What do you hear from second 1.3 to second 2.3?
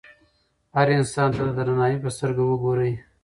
ته د درناوي په